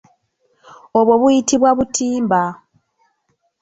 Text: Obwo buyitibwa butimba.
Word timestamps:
Obwo 0.99 1.13
buyitibwa 1.21 1.69
butimba. 1.77 2.41